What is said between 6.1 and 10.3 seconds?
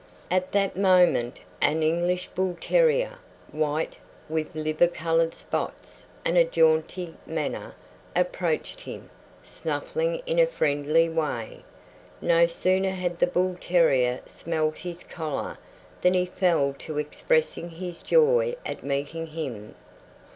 and a jaunty manner, approached him, snuffling